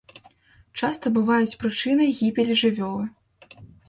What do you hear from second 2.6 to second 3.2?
жывёлы.